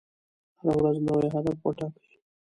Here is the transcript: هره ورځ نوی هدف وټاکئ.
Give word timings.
هره 0.59 0.73
ورځ 0.79 0.97
نوی 1.07 1.27
هدف 1.35 1.57
وټاکئ. 1.65 2.09